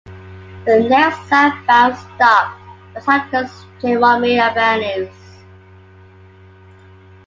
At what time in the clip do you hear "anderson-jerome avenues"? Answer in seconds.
3.07-5.13